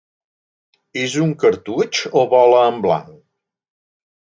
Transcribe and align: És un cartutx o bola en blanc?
És 1.01 1.17
un 1.27 1.35
cartutx 1.45 2.03
o 2.23 2.27
bola 2.35 2.67
en 2.75 2.85
blanc? 2.89 3.17